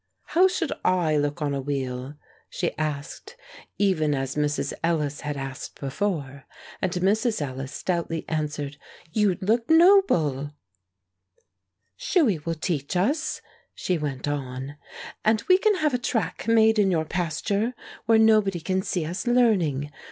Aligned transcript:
"How 0.33 0.47
should 0.47 0.71
I 0.83 1.15
look 1.15 1.43
on 1.43 1.53
a 1.53 1.61
wheel?" 1.61 2.15
she 2.49 2.75
asked, 2.75 3.35
even 3.77 4.15
as 4.15 4.35
Mrs. 4.35 4.73
Ellis 4.83 5.21
had 5.21 5.37
asked 5.37 5.79
before; 5.79 6.45
and 6.81 6.91
Mrs. 6.91 7.39
Ellis 7.39 7.71
stoutly 7.71 8.25
answered, 8.27 8.77
"You'd 9.11 9.43
look 9.43 9.69
noble!" 9.69 10.53
"Shuey 11.99 12.43
will 12.43 12.55
teach 12.55 12.95
us," 12.97 13.41
she 13.75 13.99
went 13.99 14.27
on, 14.27 14.75
"and 15.23 15.43
we 15.47 15.59
can 15.59 15.75
have 15.75 15.93
a 15.93 15.99
track 15.99 16.47
made 16.47 16.79
in 16.79 16.89
your 16.89 17.05
pasture, 17.05 17.75
where 18.07 18.17
nobody 18.17 18.59
can 18.59 18.81
see 18.81 19.05
us 19.05 19.27
learning. 19.27 19.91